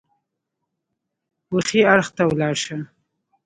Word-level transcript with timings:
وښي 1.53 1.81
اړخ 1.93 2.07
ته 2.15 2.23
ولاړ 2.27 2.55
شه! 2.63 2.77